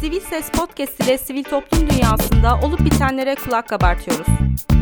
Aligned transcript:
Sivil 0.00 0.20
Ses 0.20 0.50
Podcast 0.50 1.00
ile 1.00 1.18
sivil 1.18 1.44
toplum 1.44 1.90
dünyasında 1.90 2.60
olup 2.66 2.84
bitenlere 2.84 3.34
kulak 3.34 3.68
kabartıyoruz. 3.68 4.26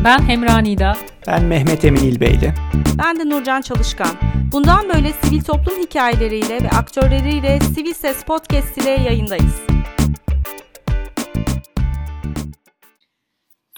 Ben 0.03 0.19
Hemra 0.19 0.57
Nida. 0.57 0.97
Ben 1.27 1.45
Mehmet 1.45 1.85
Emin 1.85 1.99
İlbeyli. 1.99 2.53
Ben 2.97 3.19
de 3.19 3.29
Nurcan 3.29 3.61
Çalışkan. 3.61 4.15
Bundan 4.51 4.89
böyle 4.93 5.13
sivil 5.13 5.41
toplum 5.41 5.75
hikayeleriyle 5.79 6.63
ve 6.63 6.69
aktörleriyle 6.69 7.59
Sivil 7.59 7.93
Ses 7.93 8.23
Podcast 8.23 8.77
ile 8.77 8.89
yayındayız. 8.89 9.61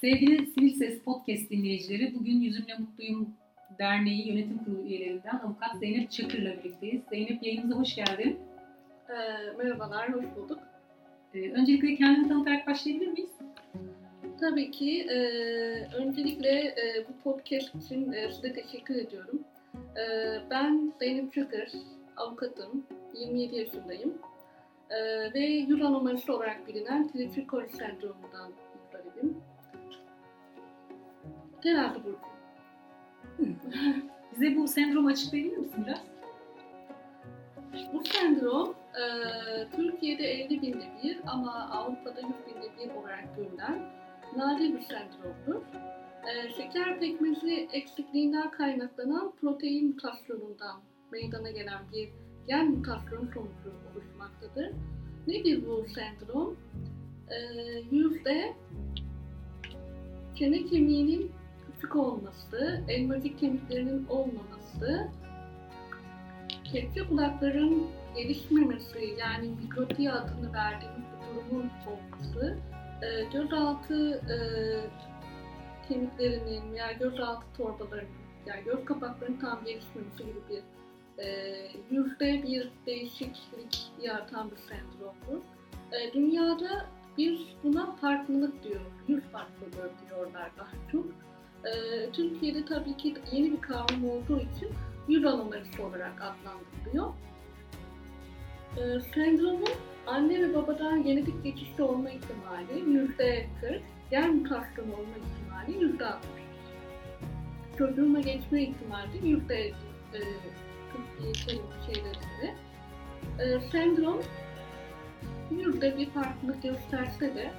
Sevgili 0.01 0.47
Sivil 0.47 0.75
Ses 0.75 1.03
Podcast 1.03 1.49
dinleyicileri, 1.49 2.15
bugün 2.19 2.41
Yüzümle 2.41 2.77
Mutluyum 2.79 3.29
Derneği 3.79 4.27
Yönetim 4.27 4.57
Kurulu 4.57 4.87
üyelerinden 4.87 5.41
Avukat 5.45 5.79
Zeynep 5.79 6.11
Çakır'la 6.11 6.63
birlikteyiz. 6.63 7.01
Zeynep 7.09 7.43
yayınımıza 7.43 7.79
hoş 7.79 7.95
geldin. 7.95 8.39
E, 9.09 9.15
merhabalar, 9.57 10.13
hoş 10.13 10.25
bulduk. 10.37 10.70
Ee, 11.33 11.51
öncelikle 11.51 11.95
kendini 11.95 12.27
tanıtarak 12.27 12.67
başlayabilir 12.67 13.07
miyiz? 13.07 13.31
Tabii 14.39 14.71
ki 14.71 15.01
e, 15.01 15.17
öncelikle 15.95 16.49
e, 16.49 17.05
bu 17.09 17.23
podcast 17.23 17.75
için 17.75 18.11
e, 18.11 18.31
size 18.31 18.53
teşekkür 18.53 18.95
ediyorum. 18.95 19.41
E, 19.97 20.03
ben 20.49 20.93
Zeynep 20.99 21.33
Çakır, 21.33 21.71
avukatım, 22.17 22.85
27 23.13 23.55
yaşındayım. 23.55 24.13
E, 24.89 24.97
ve 25.33 25.39
yıl 25.39 25.81
anomalisi 25.81 26.31
olarak 26.31 26.67
bilinen 26.67 27.07
trifikoz 27.07 27.71
sendromundan 27.71 28.51
muzdaribim. 28.75 29.37
Terazi 31.63 31.99
burcu. 32.03 32.17
Bize 34.31 34.55
bu 34.55 34.67
sendromu 34.67 35.09
açıklayabilir 35.09 35.57
misin 35.57 35.85
biraz? 35.85 36.01
Bu 37.93 38.03
sendrom 38.05 38.75
e, 38.99 39.03
Türkiye'de 39.75 40.23
50 40.23 40.61
binde 40.61 40.85
bir 41.03 41.19
ama 41.27 41.69
Avrupa'da 41.71 42.19
100 42.19 42.29
binde 42.29 42.67
bir 42.77 42.95
olarak 42.95 43.37
görülen 43.37 43.91
nadir 44.37 44.73
bir 44.73 44.81
sendromdur. 44.81 45.61
E, 46.27 46.53
şeker 46.53 46.99
pekmezi 46.99 47.69
eksikliğinden 47.73 48.51
kaynaklanan 48.51 49.33
protein 49.41 49.87
mutasyonundan 49.87 50.81
meydana 51.11 51.51
gelen 51.51 51.81
bir 51.93 52.09
gen 52.47 52.71
mutasyonu 52.71 53.27
sonucu 53.33 53.73
oluşmaktadır. 53.93 54.71
Nedir 55.27 55.63
bu 55.67 55.85
sendrom? 55.95 56.57
E, 57.29 57.37
yüzde 57.91 58.53
çene 60.35 60.65
kemiğinin 60.65 61.31
küçük 61.65 61.95
olması, 61.95 62.83
elmacık 62.87 63.39
kemiklerinin 63.39 64.07
olmaması, 64.07 65.07
kepçe 66.63 67.07
kulakların 67.07 67.87
gelişmemesi 68.15 69.15
yani 69.19 69.47
mikrotiya 69.47 70.13
adını 70.13 70.53
verdiğimiz 70.53 71.05
durumun 71.35 71.71
olması, 71.87 72.57
e, 73.01 73.23
gözaltı 73.33 74.13
e, 74.13 74.37
kemiklerinin 75.87 76.73
veya 76.73 76.91
gözaltı 76.91 77.45
torbalarının 77.57 78.11
yani 78.45 78.63
göz 78.63 78.85
kapaklarının 78.85 79.39
tam 79.39 79.65
gelişmemesi 79.65 80.17
gibi 80.17 80.39
bir 80.49 80.63
e, 81.23 81.55
yüzde 81.91 82.43
bir 82.43 82.71
değişiklik 82.85 83.91
yaratan 84.01 84.51
bir 84.51 84.57
sendromdur. 84.57 85.43
E, 85.91 86.13
dünyada 86.13 86.85
biz 87.17 87.39
buna 87.63 87.95
farklılık 87.95 88.63
diyoruz, 88.63 88.93
yüz 89.07 89.23
farklılığı 89.23 89.91
diyorlar 90.09 90.51
daha 90.57 90.71
çok. 90.91 91.05
E, 91.65 91.71
Türkiye'de 92.11 92.65
tabii 92.65 92.97
ki 92.97 93.15
yeni 93.31 93.51
bir 93.51 93.61
kavram 93.61 94.09
olduğu 94.09 94.39
için 94.39 94.69
yüz 95.07 95.25
anomalisi 95.25 95.81
olarak 95.81 96.21
adlandırılıyor. 96.21 97.13
E, 98.77 98.99
sendromun 99.13 99.69
anne 100.07 100.41
ve 100.41 100.55
babadan 100.55 101.03
genetik 101.03 101.43
geçişli 101.43 101.83
olma 101.83 102.09
ihtimali 102.09 102.79
yüzde 102.89 103.47
40, 103.61 103.81
gen 104.11 104.35
mutasyonu 104.35 104.93
olma 104.93 105.15
ihtimali 105.17 105.83
yüzde 105.83 106.05
60. 106.05 106.29
Çocuğuma 107.77 108.19
geçme 108.19 108.61
ihtimali 108.63 109.27
yüzde 109.27 109.55
50. 109.55 109.67
E, 109.67 110.19
Türkiye 110.91 111.33
terim 111.33 111.65
şeyleri 111.85 112.13
göre. 112.13 112.55
E, 113.39 113.69
sendrom 113.71 114.21
yüzde 115.51 115.97
bir 115.97 116.09
farklılık 116.09 116.63
gösterse 116.63 117.35
de 117.35 117.51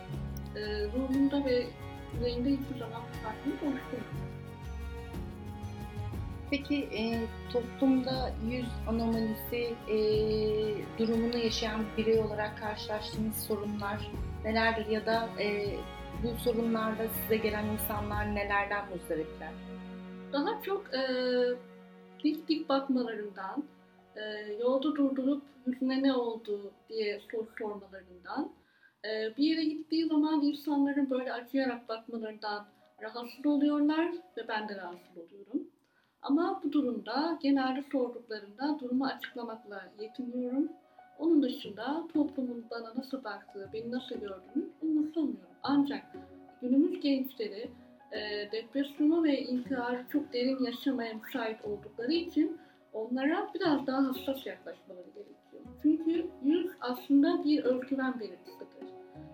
e, 0.56 0.84
ruhunda 0.84 1.44
ve 1.44 1.66
yüreğinde 2.14 2.50
hiçbir 2.50 2.78
zaman 2.78 3.02
farklılık 3.22 3.62
oluşturmuyor. 3.62 4.31
Peki 6.52 6.76
e, 6.76 7.02
toplumda 7.52 8.32
yüz 8.50 8.66
anomalisi 8.88 9.74
e, 9.88 9.96
durumunu 10.98 11.36
yaşayan 11.36 11.80
birey 11.96 12.18
olarak 12.18 12.58
karşılaştığınız 12.58 13.46
sorunlar 13.46 14.10
nelerdir 14.44 14.86
ya 14.86 15.06
da 15.06 15.28
e, 15.40 15.76
bu 16.22 16.38
sorunlarda 16.44 17.08
size 17.08 17.36
gelen 17.36 17.66
insanlar 17.66 18.34
nelerden 18.34 18.88
muzdaripler? 18.88 19.52
Daha 20.32 20.62
çok 20.62 20.94
e, 20.94 21.00
dik 22.24 22.48
dik 22.48 22.68
bakmalarından, 22.68 23.64
e, 24.16 24.52
yolda 24.60 24.96
durdurup 24.96 25.42
yüzüne 25.66 26.02
ne 26.02 26.14
oldu 26.14 26.72
diye 26.88 27.20
soru 27.32 27.48
sormalarından, 27.58 28.52
e, 29.04 29.36
bir 29.36 29.44
yere 29.44 29.64
gittiği 29.64 30.06
zaman 30.06 30.42
insanların 30.42 31.10
böyle 31.10 31.32
acıyarak 31.32 31.88
bakmalarından 31.88 32.66
rahatsız 33.02 33.46
oluyorlar 33.46 34.12
ve 34.36 34.48
ben 34.48 34.68
de 34.68 34.76
rahatsız 34.76 35.16
oluyorum. 35.16 35.61
Ama 36.22 36.60
bu 36.64 36.72
durumda 36.72 37.38
genelde 37.42 37.84
sorduklarında 37.92 38.78
durumu 38.80 39.06
açıklamakla 39.06 39.82
yetiniyorum. 40.00 40.68
Onun 41.18 41.42
dışında 41.42 42.04
toplumun 42.14 42.64
bana 42.70 42.94
nasıl 42.96 43.24
baktığı, 43.24 43.70
beni 43.72 43.90
nasıl 43.90 44.14
gördüğünü 44.14 44.68
umursamıyorum. 44.82 45.56
Ancak 45.62 46.02
günümüz 46.60 47.00
gençleri 47.00 47.70
e, 48.12 48.48
depresyonu 48.52 49.24
ve 49.24 49.42
intiharı 49.42 50.04
çok 50.12 50.32
derin 50.32 50.64
yaşamaya 50.64 51.14
müsait 51.14 51.64
oldukları 51.64 52.12
için 52.12 52.58
onlara 52.92 53.50
biraz 53.54 53.86
daha 53.86 54.08
hassas 54.08 54.46
yaklaşmaları 54.46 55.06
gerekiyor. 55.14 55.62
Çünkü 55.82 56.26
yüz 56.44 56.66
aslında 56.80 57.44
bir 57.44 57.64
özgüven 57.64 58.20
belirtisidir. 58.20 58.88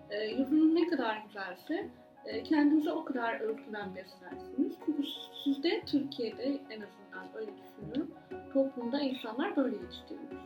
E, 0.09 0.25
yüzünün 0.25 0.75
ne 0.75 0.87
kadar 0.87 1.23
güzelse 1.27 1.89
e, 2.29 2.43
kendinize 2.43 2.91
o 2.91 3.05
kadar 3.05 3.39
özgüven 3.39 3.95
beslersiniz. 3.95 4.73
Çünkü 4.85 5.03
sizde 5.43 5.81
Türkiye'de 5.85 6.43
en 6.43 6.81
azından 6.81 7.35
öyle 7.35 7.51
düşünüyorum. 7.57 8.11
Toplumda 8.53 8.99
insanlar 8.99 9.55
böyle 9.55 9.75
yetiştirilmiş. 9.75 10.43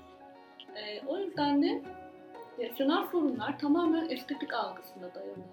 E, 0.75 1.05
o 1.07 1.17
yüzden 1.17 1.63
de 1.63 1.81
yaşanan 2.59 3.07
sorunlar 3.11 3.59
tamamen 3.59 4.09
estetik 4.09 4.53
algısına 4.53 5.15
dayanıyor. 5.15 5.47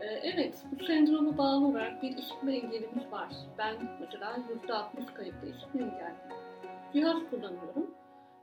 E, 0.00 0.06
evet, 0.06 0.64
bu 0.72 0.84
sendroma 0.84 1.38
bağlı 1.38 1.66
olarak 1.66 2.02
bir 2.02 2.16
işitme 2.16 2.56
engelimiz 2.56 3.12
var. 3.12 3.28
Ben 3.58 3.76
mesela 4.00 4.38
%60 4.68 5.14
kayıpta 5.14 5.46
işitme 5.46 5.82
engelliyim. 5.82 6.14
Cihaz 6.92 7.30
kullanıyorum. 7.30 7.90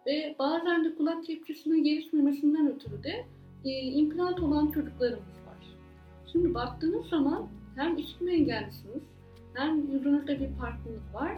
Ve 0.05 0.35
bazen 0.39 0.85
de 0.85 0.95
kulak 0.95 1.23
kepçesinin 1.23 1.83
gelişmemesinden 1.83 2.67
ötürü 2.67 3.03
de 3.03 3.25
e, 3.65 3.69
implant 3.69 4.39
olan 4.39 4.71
çocuklarımız. 4.71 5.44
Şimdi 6.35 6.53
baktığınız 6.53 7.07
zaman 7.09 7.47
hem 7.75 7.97
işitme 7.97 8.33
engellisiniz, 8.33 9.03
hem 9.53 9.91
yüzünüzde 9.91 10.39
bir 10.39 10.49
farklılık 10.49 11.13
var 11.13 11.31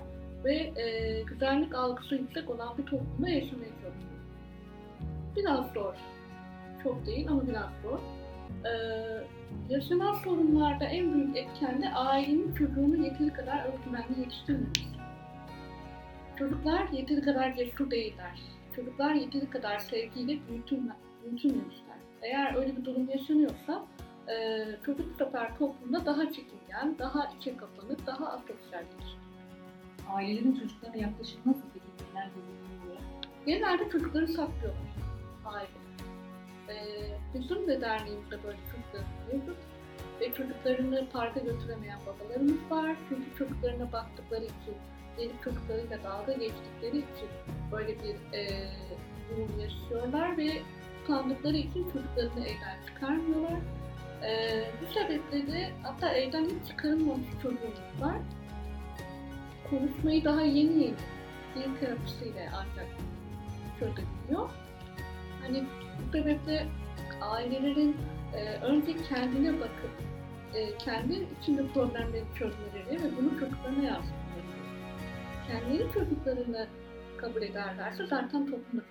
ve 0.43 0.53
e, 0.55 1.21
güzellik 1.23 1.75
algısı 1.75 2.15
yüksek 2.15 2.49
olan 2.49 2.77
bir 2.77 2.85
toplumda 2.85 3.29
yaşamaya 3.29 3.69
çalışıyorsunuz. 3.69 4.17
Biraz 5.35 5.73
zor. 5.73 5.93
Çok 6.83 7.05
değil 7.05 7.27
ama 7.29 7.47
biraz 7.47 7.69
zor. 7.83 7.99
Ee, 8.65 9.23
yaşanan 9.69 10.13
sorunlarda 10.13 10.85
en 10.85 11.13
büyük 11.13 11.37
etken 11.37 11.81
de 11.81 11.89
ailenin 11.89 12.53
çocuğunu 12.53 13.05
yeteri 13.05 13.33
kadar 13.33 13.65
özgüvenli 13.65 14.19
yetiştirmemesi. 14.19 14.81
Çocuklar 16.39 16.87
yeteri 16.91 17.21
kadar 17.21 17.55
cesur 17.55 17.91
değiller. 17.91 18.39
Çocuklar 18.75 19.13
yeteri 19.13 19.49
kadar 19.49 19.79
sevgiyle 19.79 20.37
büyütülme, 20.49 20.95
büyütülmemişler. 21.23 21.97
Eğer 22.21 22.55
öyle 22.55 22.77
bir 22.77 22.85
durum 22.85 23.09
yaşanıyorsa 23.09 23.85
e, 24.29 24.65
çocuk 24.85 25.17
sefer 25.17 25.57
toplumda 25.57 26.05
daha 26.05 26.31
çekingen, 26.31 26.99
daha 26.99 27.31
içe 27.39 27.57
kapanık, 27.57 28.07
daha 28.07 28.27
asosyal 28.27 28.83
yetişir. 28.83 29.17
Ailelerin 30.09 30.55
çocuklarına 30.55 30.97
yaklaşık 30.97 31.45
nasıl 31.45 31.61
peki? 31.73 31.85
Oluyor? 32.15 32.97
Genelde 33.45 33.89
çocukları 33.89 34.27
saklıyorlar 34.27 34.97
aile. 35.47 35.67
Ee, 36.69 37.17
bizim 37.33 37.67
de 37.67 37.81
derneğimizde 37.81 38.43
böyle 38.43 38.57
çocuklarımız 38.71 39.33
mevcut. 39.33 39.57
Ve 40.21 40.33
çocuklarını 40.33 41.07
parka 41.13 41.39
götüremeyen 41.39 41.99
babalarımız 42.05 42.71
var. 42.71 42.95
Çünkü 43.09 43.37
çocuklarına 43.37 43.91
baktıkları 43.91 44.43
için, 44.43 44.75
gelip 45.17 45.43
çocuklarıyla 45.43 46.03
dalga 46.03 46.33
geçtikleri 46.33 46.97
için 46.97 47.29
böyle 47.71 47.95
bir 48.03 48.37
e, 48.37 48.69
durum 49.29 49.59
yaşıyorlar 49.59 50.37
ve 50.37 50.61
utandıkları 51.03 51.57
için 51.57 51.83
çocuklarını 51.83 52.45
evden 52.45 52.85
çıkarmıyorlar. 52.87 53.59
E, 54.23 54.63
bu 54.81 54.93
sebeple 54.93 55.53
de 55.53 55.69
hatta 55.83 56.13
evden 56.13 56.45
hiç 56.45 56.67
çıkarılmamış 56.67 57.27
çocuğumuz 57.41 58.01
var. 58.01 58.17
Konuşmayı 59.69 60.23
daha 60.23 60.41
yeni 60.41 60.83
yeni 60.83 60.93
dil 61.55 61.79
terapisiyle 61.79 62.49
ancak 62.53 62.87
çözebiliyor. 63.79 64.49
Hani 65.41 65.63
bu 65.63 66.11
sebeple 66.11 66.67
ailelerin 67.21 67.97
e, 68.33 68.43
önce 68.45 68.95
kendine 69.09 69.59
bakıp 69.59 69.91
e, 70.53 70.77
kendi 70.77 71.27
içinde 71.41 71.67
problemleri 71.67 72.25
çözmeleri 72.39 73.03
ve 73.03 73.17
bunu 73.17 73.39
çocuklarına 73.39 73.83
yansıtmaları. 73.83 74.17
Kendileri 75.47 75.93
çocuklarını 75.93 76.67
kabul 77.17 77.41
ederlerse 77.41 78.05
zaten 78.07 78.45
toplum 78.45 78.83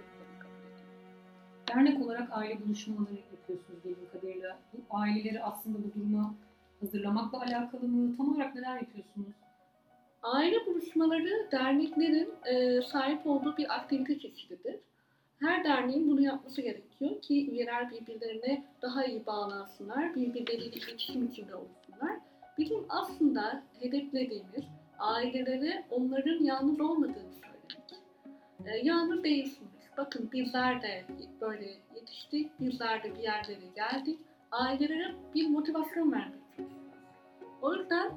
Dernek 1.69 2.03
olarak 2.03 2.29
aile 2.33 2.65
buluşmaları 2.67 3.15
yapıyorsunuz 3.33 3.85
bildiğim 3.85 4.11
kadarıyla. 4.13 4.59
Bu 4.73 4.97
aileleri 4.97 5.43
aslında 5.43 5.79
bu 5.79 6.01
duruma 6.01 6.35
hazırlamakla 6.81 7.41
alakalı 7.41 7.89
mı? 7.89 8.17
Tam 8.17 8.35
olarak 8.35 8.55
neler 8.55 8.77
yapıyorsunuz? 8.77 9.33
Aile 10.23 10.67
buluşmaları 10.67 11.49
derneklerin 11.53 12.31
e, 12.45 12.83
sahip 12.83 13.27
olduğu 13.27 13.57
bir 13.57 13.75
aktivite 13.75 14.19
çeşididir. 14.19 14.77
Her 15.41 15.65
derneğin 15.65 16.09
bunu 16.09 16.21
yapması 16.21 16.63
gerekiyor 16.63 17.23
ki 17.23 17.51
üyeler 17.51 17.91
birbirlerine 17.91 18.65
daha 18.83 19.05
iyi 19.05 19.27
bağlansınlar, 19.27 20.15
birbirleriyle 20.15 20.77
iletişim 20.77 21.27
içinde 21.27 21.55
olsunlar. 21.55 22.17
Bizim 22.59 22.79
aslında 22.89 23.63
hedeflediğimiz 23.81 24.65
ailelere 24.99 25.85
onların 25.91 26.45
yalnız 26.45 26.81
olmadığını 26.81 27.33
söylemek. 27.33 27.95
E, 28.67 28.87
yalnız 28.87 29.25
değilsiniz. 29.25 29.76
Bakın 29.97 30.31
bizler 30.33 30.83
de 30.83 31.05
böyle 31.41 31.67
yetiştik, 31.95 32.61
bizler 32.61 33.03
de 33.03 33.15
bir 33.15 33.23
yerlere 33.23 33.67
geldik. 33.75 34.19
Ailelere 34.51 35.15
bir 35.35 35.49
motivasyon 35.49 36.13
vermek. 36.13 36.41
O 37.63 37.75
yüzden 37.75 38.11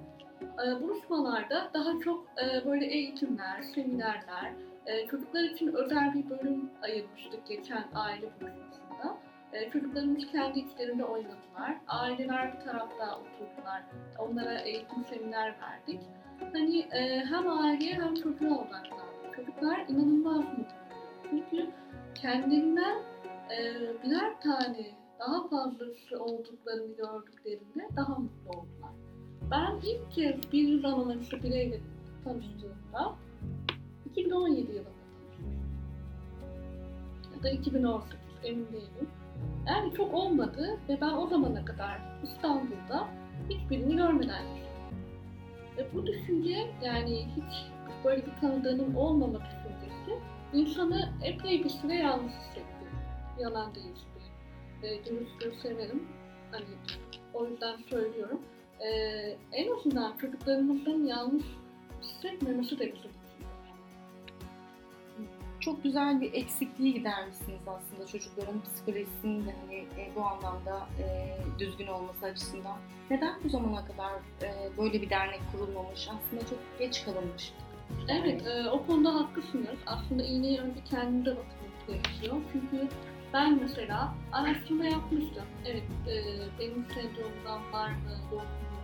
e, 0.43 0.81
buluşmalarda 0.81 1.69
daha 1.73 1.99
çok 2.03 2.25
e, 2.25 2.65
böyle 2.65 2.85
eğitimler, 2.85 3.61
seminerler, 3.61 4.53
e, 4.85 5.07
çocuklar 5.07 5.43
için 5.43 5.73
özel 5.73 6.13
bir 6.13 6.29
bölüm 6.29 6.69
ayırmıştık 6.81 7.47
geçen 7.47 7.87
aile 7.95 8.25
buluşmasında. 8.25 9.17
E, 9.53 9.69
çocuklarımız 9.69 10.31
kendi 10.31 10.59
içlerinde 10.59 11.05
oynadılar. 11.05 11.77
Aileler 11.87 12.53
bir 12.53 12.59
tarafta 12.65 13.19
oturdular. 13.19 13.83
Onlara 14.19 14.59
eğitim 14.59 15.05
seminer 15.05 15.55
verdik. 15.61 15.99
Hani 16.53 16.79
e, 16.79 17.25
hem 17.25 17.49
aileye 17.49 17.93
hem 17.93 18.15
çocuğa 18.15 18.57
odaklandık. 18.57 19.35
Çocuklar 19.35 19.79
inanılmaz 19.87 20.37
mutlu. 20.37 20.78
Çünkü 21.29 21.69
kendilerinden 22.15 22.97
e, 23.51 23.57
birer 24.03 24.41
tane 24.41 24.91
daha 25.19 25.47
fazlası 25.47 26.23
olduklarını 26.23 26.95
gördüklerinde 26.95 27.87
daha 27.95 28.15
mutlu 28.15 28.49
oldular. 28.49 28.91
Ben 29.51 29.79
ilk 29.83 30.11
kez 30.11 30.51
bir 30.51 30.67
yüz 30.67 30.85
analisti 30.85 31.43
bireyle 31.43 31.79
tanıştığımda 32.23 33.15
2017 34.05 34.71
yılında 34.71 34.89
tanıştım. 35.37 35.69
Ya 37.35 37.43
da 37.43 37.49
2018 37.49 38.19
emin 38.43 38.67
değilim. 38.67 39.09
Yani 39.67 39.93
çok 39.93 40.13
olmadı 40.13 40.79
ve 40.89 41.01
ben 41.01 41.13
o 41.13 41.27
zamana 41.27 41.65
kadar 41.65 41.99
İstanbul'da 42.23 43.07
hiçbirini 43.49 43.95
görmeden 43.95 44.41
yaşadım. 44.41 44.69
Ve 45.77 45.87
bu 45.93 46.05
düşünce 46.05 46.71
yani 46.81 47.27
hiç 47.35 47.71
böyle 48.05 48.25
bir 48.25 48.41
tanıdığının 48.41 48.95
olmama 48.95 49.39
düşüncesi 49.39 50.19
insanı 50.53 51.13
epey 51.23 51.63
bir 51.63 51.69
süre 51.69 51.95
yalnız 51.95 52.31
hissettiriyor. 52.31 52.91
Yalan 53.39 53.75
değil 53.75 53.95
bir 54.83 54.87
e, 54.87 55.05
dürüstlüğü 55.05 55.55
severim. 55.61 56.07
Hani 56.51 56.65
o 57.33 57.45
yüzden 57.45 57.77
söylüyorum. 57.89 58.41
Ee, 58.79 59.37
en 59.51 59.71
azından 59.71 60.17
çocuklarımızın 60.17 61.05
yalnız 61.05 61.43
hissetmemesi 62.01 62.79
de 62.79 62.93
bizim. 62.93 63.11
Çok 65.59 65.83
güzel 65.83 66.21
bir 66.21 66.33
eksikliği 66.33 66.93
gidermişsiniz 66.93 67.59
aslında 67.67 68.07
çocukların 68.07 68.61
psikolojisinin 68.63 69.47
de 69.47 69.55
hani 69.61 69.75
e, 69.75 70.11
bu 70.15 70.21
anlamda 70.21 70.87
e, 70.99 71.37
düzgün 71.59 71.87
olması 71.87 72.25
açısından. 72.25 72.77
Neden 73.09 73.43
bu 73.43 73.49
zamana 73.49 73.85
kadar 73.85 74.13
e, 74.41 74.77
böyle 74.77 75.01
bir 75.01 75.09
dernek 75.09 75.41
kurulmamış? 75.51 76.07
Aslında 76.09 76.45
çok 76.49 76.59
geç 76.79 77.05
kalınmış. 77.05 77.53
Evet, 78.07 78.47
e, 78.47 78.69
o 78.69 78.85
konuda 78.85 79.15
haklısınız. 79.15 79.77
Aslında 79.85 80.23
iğneyi 80.23 80.59
önce 80.59 80.79
kendimize 80.89 81.31
batırmak 81.31 81.87
gerekiyor. 81.87 82.35
Çünkü 82.53 82.87
ben 83.33 83.59
mesela 83.61 84.13
araştırma 84.31 84.85
yapmıştım. 84.85 85.45
Evet, 85.65 85.83
e, 86.07 86.13
benim 86.59 86.85
sendromumdan 86.93 87.73
var 87.73 87.89
mı, 87.89 88.11
yok 88.31 88.41
mu. 88.41 88.79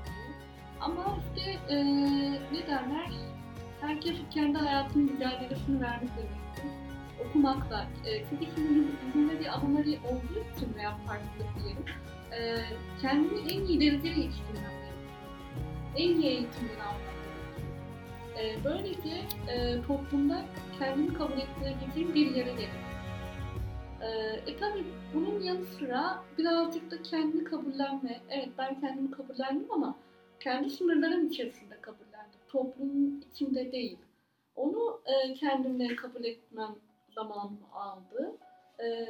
Ama 0.81 1.17
işte 1.27 1.51
e, 1.69 1.75
ne 2.51 2.67
derler? 2.67 3.11
Herkes 3.81 4.15
kendi 4.31 4.57
hayatının 4.57 5.13
mücadelesini 5.13 5.81
vermek 5.81 6.09
demektir. 6.17 6.71
Okumakla. 7.25 7.87
E, 8.05 8.23
çünkü 8.29 8.45
şimdi 8.55 8.87
yüzünde 9.05 9.39
bir 9.39 9.45
anomali 9.45 9.99
olduğu 10.05 10.55
için 10.55 10.75
veya 10.75 10.97
farklılık 10.97 11.63
diyelim. 11.63 11.85
E, 12.31 12.65
kendimi 13.01 13.39
en 13.51 13.61
iyi 13.65 13.79
derecede 13.81 14.19
yetiştirmem 14.21 14.71
gerekiyor. 14.71 15.15
En 15.95 16.09
iyi 16.09 16.25
eğitimleri 16.25 16.81
almam 16.83 16.99
gerekiyor. 16.99 17.14
E, 18.39 18.63
böylece 18.63 19.09
e, 19.49 19.81
toplumda 19.87 20.45
kendimi 20.79 21.13
kabul 21.13 21.37
ettirebileceğim 21.37 22.13
bir 22.13 22.35
yere 22.35 22.51
gelirim. 22.51 22.85
E, 24.01 24.07
e 24.51 24.57
tabi 24.57 24.83
bunun 25.13 25.41
yanı 25.41 25.65
sıra 25.65 26.23
birazcık 26.37 26.91
da 26.91 27.01
kendini 27.01 27.43
kabullenme. 27.43 28.21
Evet 28.29 28.49
ben 28.57 28.81
kendimi 28.81 29.11
kabullendim 29.11 29.71
ama 29.71 29.95
kendi 30.39 30.69
sınırlarım 30.69 31.27
içerisinde 31.27 31.81
kabullendim. 31.81 32.39
Toplumun 32.47 33.25
içinde 33.31 33.71
değil. 33.71 33.97
Onu 34.55 35.01
e, 35.05 35.33
kendimle 35.33 35.95
kabul 35.95 36.23
etmem 36.23 36.75
zamanımı 37.15 37.73
aldı. 37.73 38.37
E, 38.79 39.07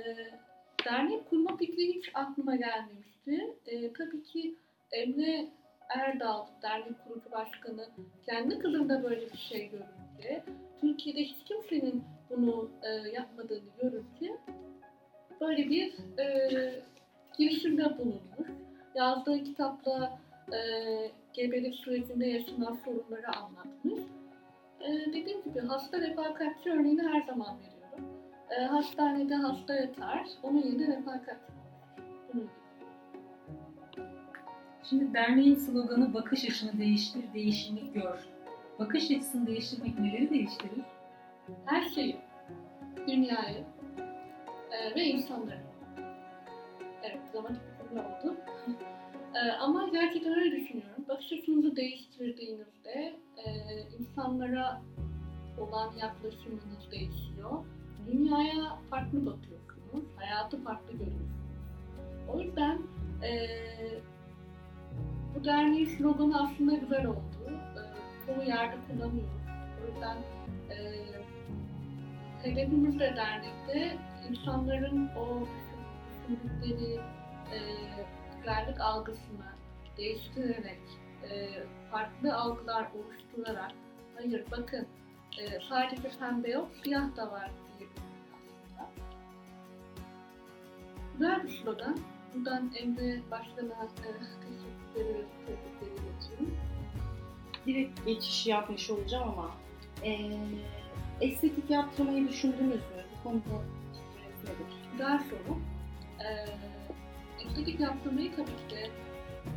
dernek 0.85 1.29
kurma 1.29 1.57
fikri 1.57 1.93
hiç 1.93 2.11
aklıma 2.13 2.55
gelmemişti. 2.55 3.55
E, 3.65 3.93
tabii 3.93 4.23
ki 4.23 4.55
Emre 4.91 5.47
Erdal, 5.89 6.45
dernek 6.61 7.03
kurucu 7.07 7.31
başkanı, 7.31 7.87
kendi 8.25 8.59
kızında 8.59 9.03
böyle 9.03 9.31
bir 9.31 9.37
şey 9.37 9.69
görünce, 9.69 10.43
Türkiye'de 10.81 11.23
hiç 11.23 11.43
kimsenin 11.45 12.03
bunu 12.29 12.69
e, 12.83 12.89
yapmadığını 12.89 13.69
görünce 13.81 14.37
böyle 15.41 15.69
bir 15.69 15.93
e, 16.19 16.71
girişimde 17.37 17.97
bulunmuş. 17.97 18.47
Yazdığı 18.95 19.43
kitapla 19.43 20.19
e, 20.53 20.59
gebelik 21.33 21.75
sürecinde 21.75 22.27
yaşanan 22.27 22.77
sorunları 22.85 23.37
anlatmış. 23.37 23.99
E, 24.81 25.13
dediğim 25.13 25.43
gibi 25.43 25.59
hasta 25.59 26.01
refakatçi 26.01 26.71
örneğini 26.71 27.01
her 27.01 27.21
zaman 27.21 27.57
veriyorum. 27.59 28.09
E, 28.49 28.61
hastanede 28.61 29.35
hasta 29.35 29.73
yatar, 29.75 30.27
onun 30.43 30.57
yerine 30.63 30.97
refakatçi 30.97 31.51
olur. 31.53 32.03
Bunun 32.33 32.43
gibi. 32.43 32.64
Şimdi 34.89 35.13
derneğin 35.13 35.55
sloganı 35.55 36.13
bakış 36.13 36.45
açını 36.45 36.79
değiştir, 36.79 37.23
değişimi 37.33 37.93
gör. 37.93 38.19
Bakış 38.79 39.11
açısını 39.11 39.47
değiştirmek 39.47 39.99
neleri 39.99 40.29
değiştirir? 40.29 40.81
her 41.65 41.89
şeyi, 41.89 42.17
dünyayı 43.07 43.65
e, 44.71 44.95
ve 44.95 45.03
insanları. 45.03 45.63
Evet, 47.03 47.19
bir 47.33 47.87
cümle 47.89 48.01
oldu. 48.01 48.35
E, 49.35 49.51
ama 49.51 49.89
gerçekten 49.91 50.33
öyle 50.33 50.51
düşünüyorum. 50.51 51.05
Bakış 51.07 51.33
açınızı 51.33 51.75
değiştirdiğinizde 51.75 53.19
e, 53.37 53.51
insanlara 53.99 54.81
olan 55.59 55.93
yaklaşımınız 55.97 56.91
değişiyor. 56.91 57.65
Dünyaya 58.07 58.79
farklı 58.89 59.25
bakıyorsunuz, 59.25 60.05
hayatı 60.15 60.63
farklı 60.63 60.91
görüyorsunuz. 60.91 61.35
O 62.33 62.39
yüzden 62.39 62.81
e, 63.23 63.47
bu 65.35 65.43
derneğin 65.43 65.85
sloganı 65.85 66.43
aslında 66.43 66.73
güzel 66.73 67.05
oldu. 67.05 67.19
E, 67.47 68.25
çoğu 68.25 68.43
yerde 68.43 68.75
kullanıyoruz. 68.87 69.29
O 69.81 69.91
yüzden 69.91 70.17
e, 70.69 70.77
hedefimiz 72.43 72.99
de 72.99 73.13
dernekte 73.15 73.97
insanların 74.29 75.09
o 75.17 75.47
düşündükleri 76.09 76.99
e, 77.53 77.59
güzellik 78.37 78.81
algısını 78.81 79.45
değiştirerek, 79.97 80.81
e, 81.29 81.49
farklı 81.91 82.35
algılar 82.35 82.87
oluşturarak, 82.95 83.71
hayır 84.15 84.45
bakın 84.51 84.87
e, 85.39 85.59
sadece 85.69 86.09
pembe 86.19 86.49
yok, 86.49 86.67
siyah 86.83 87.15
da 87.15 87.31
var 87.31 87.51
diye 87.79 87.89
aslında. 88.35 88.89
Güzel 91.13 91.43
bir 91.43 91.49
slogan. 91.49 91.97
Buradan 92.35 92.71
Emre 92.75 93.21
Başkan'a 93.31 93.83
e, 93.83 94.64
Direkt 97.65 98.05
geçiş 98.05 98.47
yapmış 98.47 98.89
olacağım 98.89 99.29
ama 99.29 99.51
e, 100.03 100.31
estetik 101.21 101.69
yaptırmayı 101.69 102.29
düşündünüz 102.29 102.75
mü? 102.75 103.03
Bu 103.19 103.23
konuda? 103.29 103.61
Güzel 104.91 105.19
soru. 105.29 105.57
Ee, 106.19 106.45
estetik 107.45 107.79
yaptırmayı 107.79 108.35
tabii 108.35 108.45
ki 108.45 108.75
de 108.75 108.89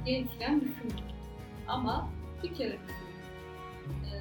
gençken 0.06 0.60
düşündüm. 0.60 1.04
Ama 1.68 2.08
bir 2.42 2.54
kere 2.54 2.72
düşündüm. 2.72 3.18
Ee, 4.06 4.18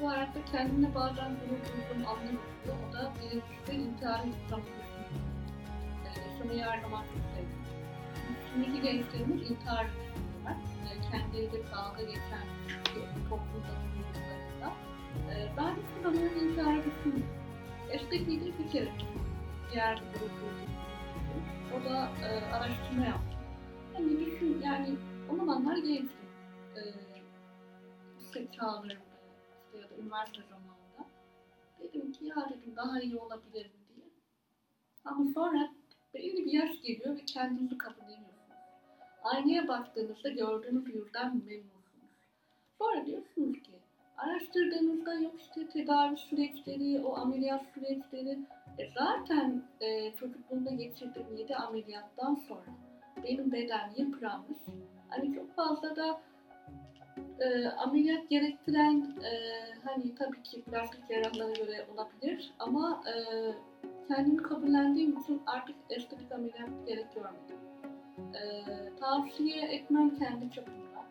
bu 0.00 0.10
hayatta 0.10 0.44
kendimle 0.52 0.94
bazen 0.94 1.28
gurur 1.28 1.60
duyduğum 1.64 2.06
oluyor. 2.06 2.42
O 2.90 2.92
da 2.92 3.12
birincisi 3.20 3.88
intihar 3.88 4.22
düşündüm. 4.24 4.64
Ee, 6.04 6.30
yaşamayı 6.30 6.62
her 6.62 6.80
zaman 6.82 7.02
çok 7.02 7.22
sevdim. 7.34 7.64
Şimdiki 8.52 8.82
gençlerimiz 8.82 9.50
intihar 9.50 9.86
ediyorlar. 10.84 11.08
E, 11.08 11.10
kendileriyle 11.10 11.70
dalga 11.70 12.02
geçen 12.02 12.44
toplumda 13.28 13.72
bulunduklarında. 13.80 14.72
E, 15.30 15.52
ben 15.56 15.70
hiçbir 15.70 16.02
zaman 16.02 16.48
intihar 16.48 16.84
düşünmüyorum. 16.84 17.44
Estetiği 17.90 18.40
bir 18.58 18.70
kere 18.72 18.92
diğer 19.72 19.96
bir 19.96 20.20
grup 20.20 20.32
O 21.74 21.84
da 21.84 22.10
e, 22.26 22.54
araştırma 22.54 23.04
yaptı. 23.04 23.36
Hani 23.94 24.26
düşün 24.26 24.62
yani 24.64 24.96
o 25.32 25.36
zamanlar 25.36 25.76
gençtim. 25.76 26.28
E, 26.76 26.80
lise 28.18 28.46
çağlarımda 28.52 28.94
işte 29.66 29.78
ya 29.78 29.90
da 29.90 29.94
üniversite 30.02 30.42
zamanında. 30.50 31.10
Dedim 31.80 32.12
ki 32.12 32.24
ya 32.24 32.50
dedim 32.50 32.76
daha 32.76 33.00
iyi 33.00 33.16
olabilir 33.16 33.66
mi 33.66 33.96
diye. 33.96 34.06
Ama 35.04 35.24
sonra 35.34 35.70
belli 36.14 36.44
bir 36.46 36.52
yaş 36.52 36.82
geliyor 36.82 37.16
ve 37.16 37.24
kendinizi 37.24 37.78
kabulleniyorsunuz. 37.78 38.33
Aynaya 39.24 39.68
baktığınızda 39.68 40.28
gördüğünüz 40.28 40.94
yüzden 40.94 41.36
memnunsunuz. 41.36 42.10
Sonra 42.78 43.06
diyorsunuz 43.06 43.62
ki 43.62 43.72
araştırdığınızda 44.16 45.14
yok 45.14 45.34
işte 45.40 45.68
tedavi 45.68 46.16
süreçleri, 46.16 47.04
o 47.04 47.16
ameliyat 47.16 47.62
süreçleri 47.74 48.38
e 48.78 48.90
zaten 48.94 49.62
e, 49.80 50.12
çocukluğumda 50.16 50.70
geçirdiğim 50.70 51.36
7 51.36 51.56
ameliyattan 51.56 52.34
sonra 52.34 52.66
benim 53.24 53.52
beden 53.52 53.90
yıpranmış. 53.96 54.58
Hani 55.08 55.34
çok 55.34 55.54
fazla 55.56 55.96
da 55.96 56.20
e, 57.40 57.68
ameliyat 57.68 58.30
gerektiren 58.30 59.14
e, 59.24 59.30
hani 59.84 60.14
tabii 60.14 60.42
ki 60.42 60.62
plastik 60.62 61.08
cerrahlara 61.08 61.52
göre 61.52 61.86
olabilir 61.94 62.54
ama 62.58 63.02
e, 63.06 63.14
kendimi 64.08 64.42
kabullendiğim 64.42 65.18
için 65.18 65.42
artık 65.46 65.76
estetik 65.90 66.32
ameliyat 66.32 66.86
gerek 66.86 67.14
görmedim. 67.14 67.58
Tavsiye 69.04 69.62
etmem 69.62 70.18
kendi 70.18 70.50
çapımda. 70.50 71.04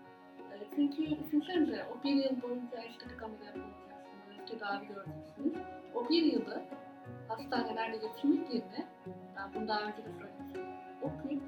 E, 0.53 0.55
çünkü 0.75 1.19
düşünsenize 1.19 1.85
o 1.91 2.03
bir 2.03 2.15
yıl 2.15 2.41
boyunca 2.41 2.77
estetik 2.77 3.23
ameliyat 3.23 3.55
olacaksınız, 3.57 4.49
tedavi 4.49 4.87
göreceksiniz. 4.87 5.53
O 5.95 6.09
bir 6.09 6.23
yılı 6.23 6.61
hastanelerde 7.27 7.97
geçirmek 7.97 8.53
yerine, 8.53 8.87
ben 9.37 9.53
bunu 9.53 9.67
daha 9.67 9.81
önce 9.81 9.97
de 9.97 10.11
söylemiştim, 10.19 10.63
okuyup, 11.01 11.43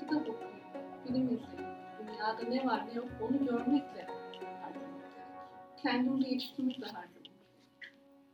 kitap 0.00 0.20
okuyup, 0.20 0.64
film 1.06 1.24
izleyip, 1.24 1.66
dünyada 1.98 2.42
ne 2.48 2.66
var 2.66 2.86
ne 2.88 2.94
yok 2.94 3.08
onu 3.22 3.38
görmekle 3.46 4.02
harcamak 4.02 4.32
gerek. 4.32 5.26
Kendimizi 5.82 6.30
yetiştirmekle 6.30 6.86
harcamak. 6.86 7.15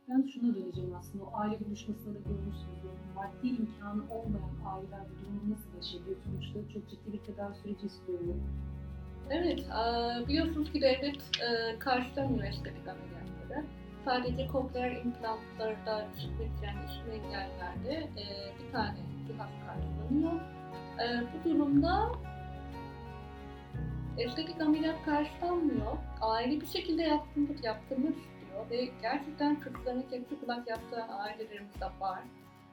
Ben 0.09 0.27
şuna 0.33 0.55
döneceğim 0.55 0.95
aslında. 0.99 1.23
O 1.23 1.31
aile 1.33 1.59
buluşmasında 1.65 2.13
da 2.13 2.19
görmüşsünüz. 2.19 2.83
Maddi 3.15 3.47
imkanı 3.47 4.01
olmayan 4.11 4.55
aileler 4.65 4.99
bu 5.09 5.21
durumu 5.25 5.51
nasıl 5.53 5.97
ediyor? 6.01 6.17
Sonuçta 6.25 6.59
çok 6.73 6.89
ciddi 6.89 7.13
bir 7.13 7.17
tedavi 7.19 7.55
süreci 7.63 7.85
istiyor. 7.85 8.19
Evet, 9.29 9.59
eee, 9.59 10.27
biliyorsunuz 10.27 10.71
ki 10.71 10.81
devlet 10.81 11.17
karşılamıyor 11.79 12.43
estetik 12.43 12.87
ameliyatları. 12.87 13.65
Sadece 14.05 14.47
kokleer 14.47 14.91
implantlarda 14.91 16.07
çıkmayan 16.21 16.87
işitme 16.87 17.13
engellerde 17.13 18.09
eee, 18.17 18.53
bir 18.59 18.71
tane 18.71 18.97
cihaz 19.27 19.49
karşılanıyor. 19.67 20.33
Eee, 20.99 21.23
bu 21.45 21.49
durumda 21.49 22.11
estetik 24.17 24.61
ameliyat 24.61 25.05
karşılanmıyor. 25.05 25.97
Aile 26.21 26.61
bir 26.61 26.67
şekilde 26.67 27.01
yaptırmak, 27.03 27.63
yaptırmak 27.65 28.09
istiyor 28.17 28.42
ve 28.69 28.89
gerçekten 29.01 29.55
çocuklarına 29.55 30.07
kepçe 30.09 30.39
kulak 30.39 30.67
yaptıran 30.69 31.09
ailelerimiz 31.09 31.81
de 31.81 31.85
var. 31.99 32.19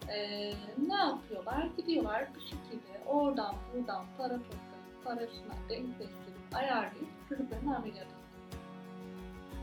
Eee, 0.08 0.54
ne 0.88 0.94
yapıyorlar? 0.94 1.68
Gidiyorlar 1.76 2.28
bir 2.34 2.40
şekilde 2.40 3.04
oradan 3.06 3.54
buradan 3.74 4.04
para 4.18 4.34
toplayıp 4.38 5.04
parasına 5.04 5.54
denkleştirip 5.68 6.54
ayarlayıp 6.54 7.28
çocuklarına 7.28 7.76
ameliyat 7.76 8.06
ediyor. 8.06 8.20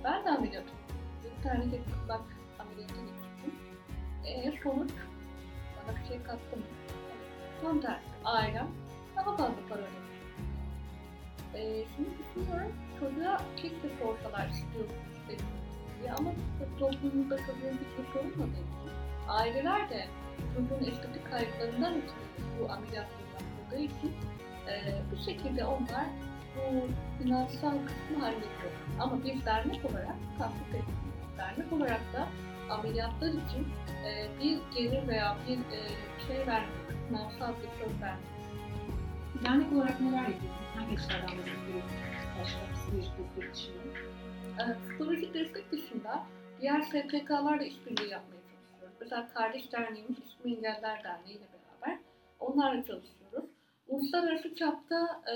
Ben 0.04 0.26
de 0.26 0.30
ameliyat 0.30 0.64
oldum. 0.64 0.98
Bir 1.38 1.44
tane 1.44 1.64
kepçe 1.64 1.92
kulak 2.04 2.22
ameliyatı 2.60 2.94
geçirdim. 2.94 3.56
Eee 4.26 4.60
sonuç 4.64 4.92
bana 5.88 5.98
bir 5.98 6.08
şey 6.08 6.24
kattı 6.24 6.58
mı? 6.58 6.64
Tam 7.62 7.82
tersi. 7.82 8.06
Ailem 8.26 8.68
daha 9.16 9.36
fazla 9.36 9.56
para 9.70 9.80
ödemiş. 9.80 10.08
Ee, 11.56 11.86
şimdi 11.96 12.10
düşünüyorum, 12.20 12.74
çocuğa 13.00 13.42
keşke 13.56 13.90
sorsalar 14.02 14.48
istiyorsunuz 14.48 15.12
istediğiniz 15.18 15.67
diye 16.00 16.14
ama 16.14 16.32
toplumumuzda 16.80 17.38
çocuğun 17.38 17.78
hiçbir 17.78 18.14
sorulmadığı 18.14 18.52
için 18.52 18.92
aileler 19.28 19.90
de 19.90 20.08
çocuğun 20.56 20.92
estetik 20.92 21.32
kayıtlarından 21.32 21.94
ötürü 21.94 22.60
bu 22.60 22.72
ameliyatları 22.72 23.22
yapıldığı 23.34 23.84
için 23.84 24.14
e, 24.68 25.02
bir 25.12 25.18
şekilde 25.18 25.66
onlar 25.66 26.06
bu 26.56 26.88
finansal 27.24 27.72
kısmı 27.72 28.20
hallediyor. 28.26 28.72
Ama 29.00 29.24
biz 29.24 29.46
dernek 29.46 29.86
olarak 29.86 30.16
tasdik 30.38 30.68
etmiyoruz. 30.68 31.38
Dernek 31.38 31.74
olarak 31.74 32.02
da 32.14 32.28
ameliyatlar 32.74 33.28
için 33.28 33.68
e, 34.06 34.28
bir 34.40 34.60
gelir 34.76 35.08
veya 35.08 35.38
bir 35.48 35.58
e, 35.58 35.80
şey 36.28 36.38
vermiyoruz, 36.38 36.96
finansal 37.08 37.50
bir 37.50 37.86
söz 37.86 38.02
vermiyoruz. 38.02 38.38
Dernek 39.46 39.74
olarak 39.74 40.02
neler 40.02 40.18
yapıyorsunuz? 40.18 40.68
Hangi 40.76 40.96
işlerden 40.96 41.38
bahsediyorsunuz? 41.38 41.84
Başka 42.40 42.60
psikolojik 42.74 43.12
destek 43.18 43.54
dışında. 43.54 43.78
Ee, 43.78 44.27
psikolojik 44.58 45.34
destek 45.34 45.72
dışında 45.72 46.24
diğer 46.62 46.82
STK'larla 46.82 47.64
işbirliği 47.64 48.10
yapmaya 48.10 48.42
çalışıyoruz. 48.42 48.98
Mesela 49.02 49.28
Kardeş 49.34 49.72
Derneğimiz 49.72 50.18
İsmi 50.20 50.56
Engeller 50.56 51.04
Derneği 51.04 51.38
ile 51.38 51.48
beraber 51.54 52.00
onlarla 52.40 52.84
çalışıyoruz. 52.84 53.50
Uluslararası 53.88 54.56
çapta 54.56 55.22
e, 55.28 55.36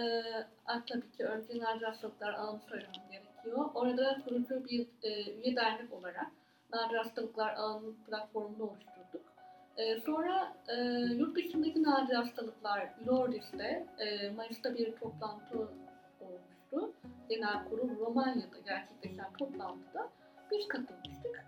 tabii 0.89 1.11
ki 1.11 1.25
önce 1.25 1.59
nadir 1.59 1.85
hastalıklar 1.85 2.33
ağını 2.33 2.59
söylemem 2.69 3.11
gerekiyor. 3.11 3.69
Orada 3.73 4.21
kurucu 4.25 4.65
bir 4.65 4.87
e, 5.03 5.33
üye 5.33 5.55
dernek 5.55 5.93
olarak 5.93 6.31
nadir 6.73 6.95
hastalıklar 6.95 7.53
ağının 7.57 7.95
platformunu 8.07 8.63
oluşturduk. 8.63 9.31
E, 9.77 9.99
sonra 9.99 10.53
e, 10.67 10.75
yurt 11.13 11.35
dışındaki 11.35 11.83
nadir 11.83 12.15
hastalıklar 12.15 12.89
Lourdes'te 13.07 13.87
e, 13.99 14.29
Mayıs'ta 14.29 14.75
bir 14.75 14.91
toplantı 14.91 15.57
olmuştu 16.21 16.93
genel 17.29 17.69
kurul 17.69 17.99
Romanya'da 17.99 18.57
gerçekleşen 18.65 19.33
toplantıda 19.39 20.09
biz 20.51 20.67
katılmıştık. 20.67 21.45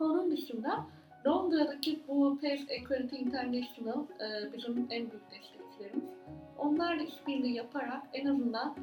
Onun 0.00 0.30
dışında 0.30 0.86
Londra'daki 1.26 2.00
bu 2.08 2.38
PES 2.40 2.60
Equality 2.68 3.16
International 3.16 4.04
e, 4.20 4.52
bizim 4.52 4.86
en 4.90 5.10
büyük 5.10 5.30
destekçilerimiz. 5.30 6.10
Onlarla 6.58 7.02
işbirliği 7.02 7.54
yaparak 7.54 8.02
en 8.12 8.26
azından 8.26 8.76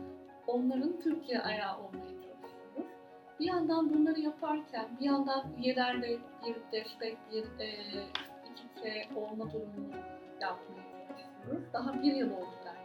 onların 0.47 0.99
Türkiye 0.99 1.39
ayağı 1.39 1.77
olmaya 1.77 2.09
çalışıyoruz. 2.09 2.91
Bir 3.39 3.45
yandan 3.45 3.93
bunları 3.93 4.19
yaparken 4.19 4.85
bir 4.99 5.05
yandan 5.05 5.45
üyelerle 5.57 6.19
bir 6.45 6.55
destek, 6.71 7.17
bir 7.31 7.43
e, 7.59 7.69
iç 8.51 8.59
içe 8.77 9.07
olma 9.15 9.51
durumunu 9.51 9.95
yapmaya 10.41 10.83
çalışıyoruz. 11.07 11.73
Daha 11.73 11.93
bir 11.93 12.13
yıl 12.13 12.31
oldu 12.31 12.55
dernek. 12.65 12.81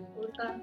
E, 0.00 0.20
o 0.20 0.26
yüzden 0.26 0.60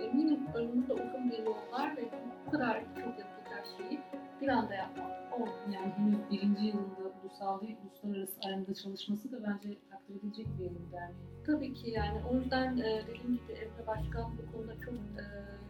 eminim 0.00 0.46
önümüzde 0.54 0.92
uzun 0.92 1.30
bir 1.30 1.38
yol 1.38 1.72
var 1.72 1.96
ve 1.96 2.10
bu 2.46 2.50
kadar 2.50 2.80
çok 2.94 3.18
yapacak 3.18 3.64
şeyi 3.76 4.00
bir 4.40 4.48
anda 4.48 4.74
yapmak 4.74 5.32
olmuyor. 5.32 5.68
Yani 5.72 5.92
henüz 5.92 6.30
birinci 6.30 6.66
yılında 6.66 7.12
ulusal 7.22 7.60
değil, 7.60 7.76
uluslararası 7.84 8.40
arenada 8.46 8.74
çalışması 8.74 9.32
da 9.32 9.36
bence 9.42 9.78
takdir 9.90 10.14
edilecek 10.14 10.46
bir 10.58 10.64
yanı 10.64 10.92
derneğin. 10.92 11.44
Tabii 11.46 11.74
ki 11.74 11.90
yani 11.90 12.20
o 12.30 12.36
yüzden 12.36 12.76
e, 12.76 13.02
dediğim 13.06 13.32
gibi 13.32 13.52
Emre 13.52 13.86
Başkan 13.86 14.32
bu 14.38 14.52
konuda 14.52 14.74
çok 14.84 14.94
e, 14.94 15.24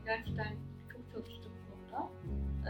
gerçekten 0.04 0.54
çok 0.92 1.12
çalıştı 1.12 1.48
bu 1.50 1.70
konuda. 1.70 2.08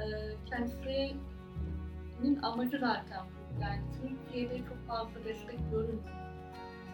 E, 0.00 0.02
kendisinin 0.50 2.42
amacı 2.42 2.78
zaten 2.78 3.20
bu. 3.26 3.62
Yani 3.62 3.80
Türkiye'de 4.02 4.58
çok 4.58 4.86
fazla 4.86 5.24
destek 5.24 5.58
görünmüyor. 5.70 6.24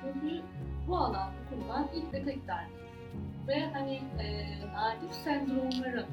Çünkü 0.03 0.43
bu 0.89 0.97
alanda 0.97 1.33
kurulan 1.51 1.89
ilk 1.95 2.13
ve 2.13 2.25
tek 2.25 2.49
dernek. 2.49 2.90
Ve 3.51 3.67
hani 3.73 4.03
e, 4.21 4.59
nadir 4.75 5.11
sendromların 5.25 6.07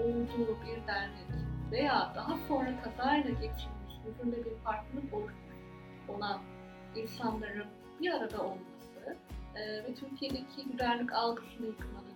olduğu 0.00 0.56
bir 0.66 0.86
dernek 0.86 1.28
veya 1.70 2.12
daha 2.16 2.36
sonra 2.48 2.82
kazayla 2.82 3.30
geçirmiş, 3.30 3.94
yüzünde 4.06 4.44
bir 4.44 4.56
farklılık 4.64 5.14
olan 6.08 6.40
insanların 6.96 7.66
bir 8.00 8.10
arada 8.10 8.42
olması 8.42 9.16
e, 9.54 9.84
ve 9.84 9.94
Türkiye'deki 9.94 10.68
güzellik 10.72 11.12
algısını 11.12 11.66
yıkmanın 11.66 12.14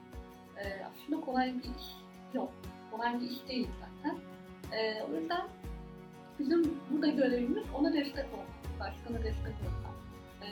e, 0.56 0.85
aslında 0.85 1.21
kolay 1.21 1.54
bir 1.54 1.62
iş 1.62 1.87
yok. 2.35 2.52
Kolay 2.90 3.21
bir 3.21 3.30
iş 3.30 3.49
değil 3.49 3.68
zaten. 3.80 4.18
E, 4.73 5.02
o 5.02 5.14
yüzden 5.21 5.49
bizim 6.38 6.80
burada 6.90 7.06
görevimiz 7.06 7.64
ona 7.75 7.92
destek 7.92 8.26
olmak, 8.32 8.80
başkana 8.80 9.25
destek 9.25 9.54
olmak. 9.62 9.94
E, 10.42 10.50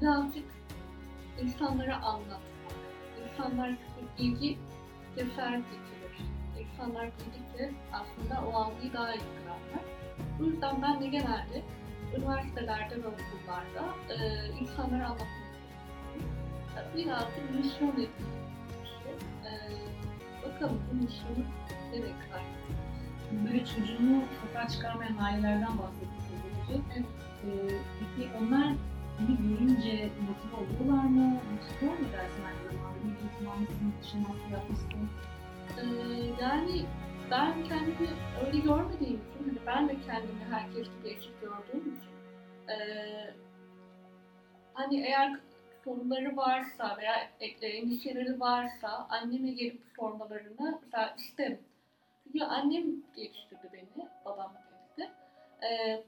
birazcık 0.00 0.57
insanlara 1.42 1.96
anlatmak. 1.96 2.42
İnsanlar 3.24 3.74
bilgi 4.18 4.58
cesaret 5.16 5.64
getirir. 5.70 6.28
İnsanlar 6.58 7.04
bildikçe 7.06 7.72
aslında 7.92 8.46
o 8.48 8.52
algıyı 8.54 8.92
daha 8.92 9.12
iyi 9.14 9.20
kurarlar. 9.20 9.84
Bu 10.38 10.44
yüzden 10.44 10.82
ben 10.82 11.00
de 11.00 11.06
genelde 11.06 11.62
üniversitelerde 12.16 12.96
ve 12.96 13.06
okullarda 13.06 13.94
e, 14.10 14.46
insanlara 14.60 15.06
anlatmak 15.06 15.28
istiyorum. 15.54 16.92
Biraz 16.96 17.26
bir 17.52 17.58
misyon 17.58 17.92
edindim. 17.92 18.10
E, 19.44 19.50
bakalım 20.48 20.82
bu 20.90 20.94
misyonu 20.94 21.44
nereye 21.92 22.14
kadar 22.28 22.42
Böyle 23.32 23.64
çocuğunu 23.64 24.22
sokağa 24.40 24.68
çıkarmayan 24.68 25.16
ailelerden 25.16 25.78
bahsettik. 25.78 26.08
Evet. 26.70 27.04
Ee, 27.44 27.74
peki 28.16 28.30
onlar 28.38 28.74
bunu 29.18 29.36
görünce 29.48 30.10
motive 30.26 30.56
oluyorlar 30.56 31.04
mı? 31.08 31.40
Motive 31.52 31.90
mu 31.90 32.06
dersin 32.12 32.44
aynı 32.44 32.72
zamanda? 32.72 32.98
Bir 33.04 33.08
eğitim 33.08 33.48
almasını, 33.50 33.92
dışınması 34.02 34.52
yapmasını. 34.52 35.06
Ee, 35.78 35.84
yani 36.42 36.84
ben 37.30 37.64
kendimi 37.64 38.08
öyle 38.46 38.58
görmediğim 38.58 39.20
için, 39.20 39.48
hani 39.48 39.58
ben 39.66 39.88
de 39.88 39.96
kendimi 40.06 40.44
herkes 40.50 40.86
gibi 40.86 41.08
eşit 41.08 41.40
gördüğüm 41.40 41.80
için, 41.80 42.12
ee, 42.68 43.34
hani 44.74 45.00
eğer 45.06 45.36
sorunları 45.84 46.36
varsa 46.36 46.96
veya 46.98 47.30
e- 47.40 47.66
endişeleri 47.66 48.40
varsa 48.40 49.06
anneme 49.10 49.50
gelip 49.50 49.82
sormalarını 49.96 50.78
mesela 50.82 51.14
isterim. 51.18 51.58
Çünkü 52.24 52.44
annem 52.44 52.84
yetiştirdi 53.16 53.70
beni, 53.72 54.08
babam 54.24 54.52
birlikte. 54.54 55.14
Ee, 55.62 56.04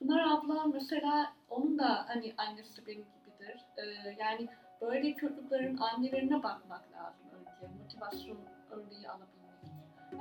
Pınar 0.00 0.30
abla 0.30 0.64
mesela 0.66 1.32
onun 1.50 1.78
da 1.78 2.04
hani 2.08 2.34
annesi 2.36 2.86
benim 2.86 3.04
gibidir. 3.14 3.64
Ee, 3.76 3.82
yani 4.18 4.48
böyle 4.80 5.14
çocukların 5.14 5.76
annelerine 5.76 6.42
bakmak 6.42 6.92
lazım 6.92 7.26
önce. 7.38 7.74
Motivasyon 7.82 8.38
örneği 8.70 9.08
alabilmek. 9.08 9.50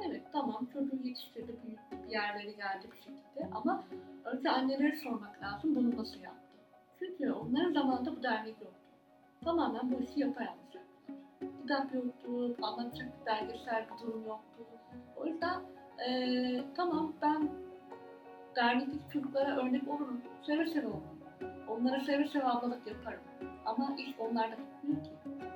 Evet 0.07 0.23
tamam 0.31 0.67
çocuğu 0.73 0.95
yetiştirdi, 1.03 1.55
büyüttü, 1.63 2.07
bir 2.07 2.11
yerlere 2.11 2.51
geldi 2.51 2.87
bir 2.91 2.97
şekilde 2.97 3.55
ama 3.55 3.83
önce 4.25 4.49
annelere 4.49 4.95
sormak 4.95 5.41
lazım 5.43 5.75
bunu 5.75 5.97
nasıl 5.97 6.19
yaptı. 6.19 6.57
Çünkü 6.99 7.31
onların 7.31 7.73
zamanında 7.73 8.15
bu 8.15 8.23
dernek 8.23 8.61
yoktu. 8.61 8.79
Tamamen 9.43 9.91
bu 9.91 10.03
işi 10.03 10.19
yapayalnız 10.19 10.69
Kitap 11.61 11.93
yoktu, 11.93 12.55
anlatacak 12.61 13.07
belgesel 13.25 13.85
bir 13.85 14.07
durum 14.07 14.25
yoktu. 14.27 14.63
O 15.17 15.25
yüzden 15.25 15.61
eee, 16.07 16.63
tamam 16.75 17.13
ben 17.21 17.49
dernekteki 18.55 19.13
çocuklara 19.13 19.57
örnek 19.57 19.87
olurum. 19.87 20.21
Seve 20.45 20.67
seve 20.67 20.87
olurum. 20.87 21.19
Onlara 21.67 21.99
seve 21.99 22.27
seve 22.27 22.45
ablalık 22.45 22.87
yaparım. 22.87 23.19
Ama 23.65 23.95
iş 23.97 24.19
onlarda 24.19 24.55
bitmiyor 24.57 25.03
ki. 25.03 25.11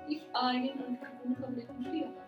İş 0.09 0.19
ailenin 0.33 0.83
önce 0.83 0.99
çocuğunu 1.01 1.35
kabul 1.41 1.57
etmesi 1.57 1.97
yapar. 1.97 2.23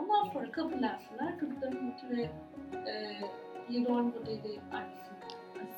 Ondan 0.00 0.24
sonra 0.32 0.52
kabullensinler. 0.52 1.40
Çocukların 1.40 1.84
motive 1.84 2.22
e, 2.22 3.20
bir 3.68 3.88
rol 3.88 4.02
modeli 4.02 4.60
arasında. 4.72 5.20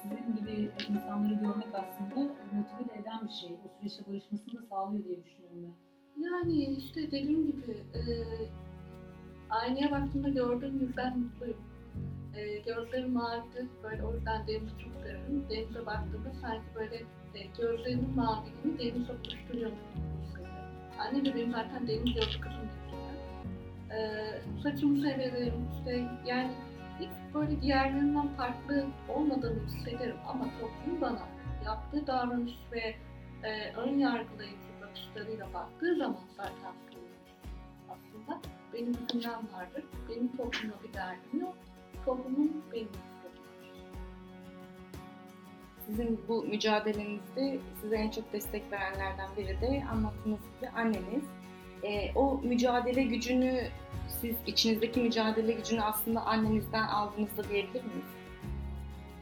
Sizin 0.02 0.36
gibi 0.36 0.70
insanları 0.88 1.34
görmek 1.34 1.74
aslında 1.74 2.32
motive 2.52 2.94
de 2.94 3.00
eden 3.00 3.20
bir 3.24 3.32
şey. 3.32 3.50
O 3.64 3.78
süreçte 3.78 4.06
barışmasını 4.06 4.62
da 4.62 4.66
sağlıyor 4.66 5.04
diye 5.04 5.24
düşünüyorum 5.24 5.62
ben. 5.62 5.92
Yani 6.22 6.64
işte 6.64 7.06
dediğim 7.06 7.46
gibi 7.46 7.72
e, 7.72 8.02
aynaya 9.50 9.90
baktığımda 9.90 10.28
gördüğüm 10.28 10.80
yüzden 10.80 11.18
mutluyum. 11.18 11.71
E, 12.36 12.58
gözlerim 12.58 13.12
mavidir. 13.12 13.66
Böyle 13.82 14.04
o 14.04 14.14
yüzden 14.14 14.46
denizi 14.46 14.78
çok 14.78 14.92
severim. 15.02 15.46
Denize 15.50 15.86
baktığımda 15.86 16.32
sanki 16.40 16.64
böyle 16.74 16.96
e, 17.34 17.46
gözlerimin 17.58 18.16
maviliğini 18.16 18.78
denizle 18.78 19.14
buluşturuyormuş 19.18 19.80
gibi. 19.94 20.46
Annem 20.98 21.24
de 21.24 21.34
benim 21.34 21.52
zaten 21.52 21.88
deniz 21.88 22.16
yolcu 22.16 22.40
kızım 22.40 22.58
demişler. 22.58 23.14
E, 23.90 24.62
saçımı 24.62 24.96
severim. 24.96 25.68
İşte 25.78 26.04
yani 26.26 26.52
hiç 27.00 27.34
böyle 27.34 27.62
diğerlerinden 27.62 28.28
farklı 28.28 28.86
olmadığını 29.08 29.66
hissederim. 29.66 30.16
Ama 30.26 30.44
toplum 30.44 31.00
bana 31.00 31.28
yaptığı 31.64 32.06
davranış 32.06 32.54
ve 32.72 32.94
e, 33.42 33.72
ön 33.76 33.98
yargılayıcı 33.98 34.72
bakışlarıyla 34.82 35.52
baktığı 35.54 35.96
zaman 35.96 36.24
zaten. 36.36 36.74
Aslında 37.90 38.40
benim 38.72 38.92
yüzümden 39.02 39.52
vardır. 39.52 39.84
Benim 40.08 40.36
toplumla 40.36 40.74
bir 40.82 40.94
derdim 40.94 41.40
yok. 41.40 41.54
Benim 42.06 42.18
sorunum. 42.24 42.62
Sizin 45.86 46.20
bu 46.28 46.42
mücadelenizde 46.42 47.58
size 47.80 47.96
en 47.96 48.10
çok 48.10 48.32
destek 48.32 48.72
verenlerden 48.72 49.30
biri 49.36 49.60
de 49.60 49.84
anlattığınız 49.90 50.40
gibi 50.60 50.70
anneniz. 50.70 51.24
Ee, 51.82 52.12
o 52.14 52.40
mücadele 52.44 53.02
gücünü, 53.02 53.68
siz 54.20 54.36
içinizdeki 54.46 55.00
mücadele 55.00 55.52
gücünü 55.52 55.82
aslında 55.82 56.20
annenizden 56.20 56.82
aldığınızda 56.82 57.48
diyebilir 57.48 57.82
miyiz? 57.84 58.06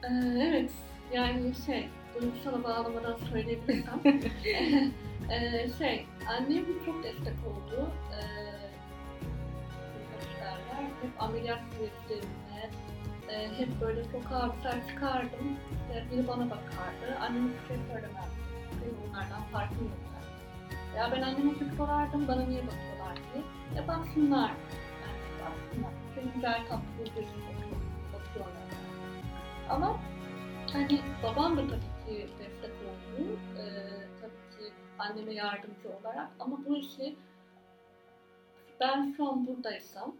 Ee, 0.02 0.48
evet, 0.48 0.70
yani 1.12 1.52
şey, 1.66 1.88
duygusala 2.20 2.64
bağlamadan 2.64 3.16
söyleyebilirsem. 3.30 4.00
ee, 5.30 5.68
şey, 5.78 6.06
annem 6.28 6.64
çok 6.86 7.04
destek 7.04 7.34
oldu. 7.46 7.90
Ee, 8.12 8.50
hep 11.02 11.22
ameliyat 11.22 11.60
süreçlerinde, 11.70 12.49
e, 13.32 13.58
hep 13.58 13.80
böyle 13.80 14.04
sokağa 14.04 14.54
tane 14.62 14.86
çıkardım. 14.88 15.56
İşte 15.72 16.04
biri 16.12 16.28
bana 16.28 16.50
bakardı. 16.50 17.18
Annem 17.20 17.48
hiçbir 17.48 17.68
şey 17.68 17.76
söylemezdi. 17.92 18.40
Benim 18.82 18.96
onlardan 19.10 19.42
farkım 19.52 19.78
yok. 19.78 19.98
yani. 20.14 20.98
Ya 20.98 21.12
ben 21.12 21.22
anneme 21.22 21.50
hep 21.50 21.72
sorardım, 21.76 22.28
bana 22.28 22.42
niye 22.42 22.62
bakıyorlar 22.66 23.16
diye. 23.16 23.44
Ya 23.76 23.88
baksınlar. 23.88 24.50
Yani 24.50 25.20
baksınlar. 25.40 25.92
Senin 26.14 26.32
güzel 26.34 26.60
tatlı 26.68 27.04
gözün 27.04 27.40
bakıyor, 27.48 27.80
bakıyorlar. 28.12 28.62
Ama 29.70 30.00
hani 30.72 31.00
babam 31.22 31.56
da 31.56 31.60
tabii 31.60 32.06
ki 32.06 32.28
destek 32.38 32.70
oldu. 32.70 33.38
Ee, 33.58 33.62
tabii 34.20 34.66
ki 34.66 34.72
anneme 34.98 35.32
yardımcı 35.34 35.88
olarak. 36.00 36.28
Ama 36.40 36.58
bu 36.68 36.76
işi 36.76 37.16
ben 38.80 39.14
şu 39.16 39.28
an 39.28 39.46
buradaysam 39.46 40.14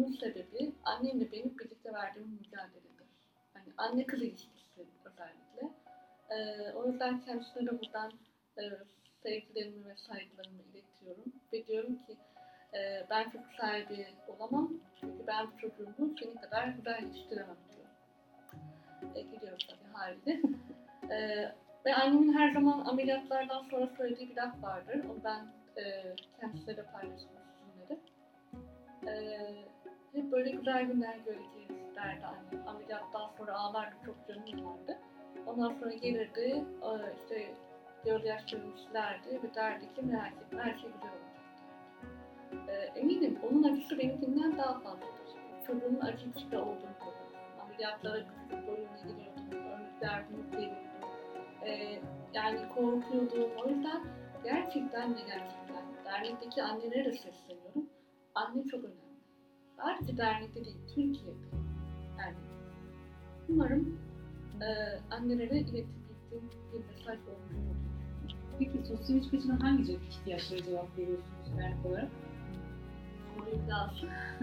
bunun 0.00 0.12
sebebi 0.12 0.72
annemle 0.84 1.32
benim 1.32 1.58
birlikte 1.58 1.92
verdiğim 1.92 2.28
mücadeledir. 2.28 3.06
Hani 3.54 3.72
anne 3.76 4.06
kız 4.06 4.22
ilişkisi 4.22 4.86
özellikle. 5.04 5.70
Ee, 6.30 6.72
o 6.72 6.86
yüzden 6.86 7.20
kendisine 7.20 7.66
de 7.66 7.80
buradan 7.80 8.12
e, 8.58 8.62
sevgilerimi 9.22 9.88
ve 9.88 9.96
saygılarımı 9.96 10.62
iletiyorum. 10.62 11.32
Ve 11.52 11.66
diyorum 11.66 11.94
ki 12.06 12.16
e, 12.74 13.06
ben 13.10 13.24
çocuk 13.30 13.52
sahibi 13.60 14.06
olamam. 14.28 14.72
Çünkü 15.00 15.26
ben 15.26 15.46
bu 15.46 15.58
çocuğumu 15.58 16.18
senin 16.20 16.36
kadar 16.36 16.68
güzel 16.68 17.02
yetiştiremem 17.02 17.56
diyorum. 17.70 17.94
E, 19.14 19.20
gidiyoruz 19.20 19.66
tabii 19.68 19.92
haliyle. 19.92 20.40
e, 21.10 21.48
ve 21.86 21.94
annemin 21.94 22.32
her 22.32 22.52
zaman 22.52 22.84
ameliyatlardan 22.84 23.62
sonra 23.70 23.90
söylediği 23.96 24.30
bir 24.30 24.36
laf 24.36 24.62
vardır. 24.62 25.04
Onu 25.04 25.24
ben 25.24 25.46
e, 25.82 26.14
kendisiyle 26.40 26.76
de 26.76 26.82
paylaşmak 26.82 27.44
sizinle 27.58 27.88
de. 27.88 27.98
Hep 30.12 30.32
böyle 30.32 30.50
güzel 30.50 30.84
günler 30.84 31.16
göreceğiz 31.16 31.70
derdi 31.96 32.26
annem. 32.26 32.68
Ameliyattan 32.68 33.30
sonra 33.38 33.54
ağlardı, 33.54 33.94
çok 34.06 34.28
canım 34.28 34.66
vardı. 34.66 34.98
Ondan 35.46 35.74
sonra 35.80 35.94
gelirdi, 35.94 36.64
e, 36.82 36.90
işte 37.22 37.54
gözyaşlarını 38.04 38.78
silerdi 38.78 39.42
ve 39.42 39.54
derdi 39.54 39.94
ki 39.94 40.02
merak 40.02 40.32
etme 40.32 40.62
her 40.62 40.74
şey 40.74 40.90
güzel 40.90 41.10
olacak 41.10 41.44
derdi. 42.52 42.70
E, 42.70 43.00
eminim 43.00 43.38
onun 43.50 43.62
acısı 43.62 43.98
benimkinden 43.98 44.58
daha 44.58 44.80
fazladır. 44.80 45.30
Çocuğumun 45.66 46.00
acı 46.00 46.28
içinde 46.28 46.58
olduğunu 46.58 46.94
görüyorum. 46.98 47.60
Ameliyatlara 47.62 48.18
küçük 48.18 48.66
boyunca 48.66 49.08
gidiyordum, 49.08 49.70
önlükler 49.72 50.24
büyük 50.28 50.52
geliyordu. 50.52 50.90
E, 51.66 52.00
yani 52.34 52.68
korkuyordum. 52.68 53.50
O 53.64 53.68
yüzden 53.68 54.00
gerçekten 54.44 55.16
de 55.16 55.20
gerçekten 55.20 55.84
dernekteki 56.04 56.62
annelere 56.62 57.04
de 57.04 57.12
sesleniyorum. 57.12 57.90
Anne 58.34 58.64
çok 58.64 58.84
önemli. 58.84 59.09
Sadece 59.82 60.16
dernekte 60.16 60.64
değil, 60.64 60.76
Türkiye'de. 60.88 61.30
Yani 62.18 62.34
umarım 63.48 63.98
e, 64.60 64.66
annelere 65.14 65.58
iletebildiğim 65.58 66.50
bir 66.72 66.78
mesaj 66.78 67.18
olmuş 67.18 67.52
olur. 67.54 67.76
Peki 68.58 68.78
sosyolojik 68.88 69.34
açıdan 69.34 69.56
hangi 69.56 69.92
ihtiyaçlara 69.92 70.62
cevap 70.62 70.98
veriyorsunuz 70.98 71.58
dernek 71.58 71.86
olarak? 71.86 72.08